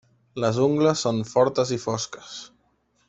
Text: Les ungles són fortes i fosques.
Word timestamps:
Les 0.43 0.55
ungles 0.67 1.03
són 1.07 1.21
fortes 1.33 1.75
i 1.77 1.79
fosques. 1.85 2.33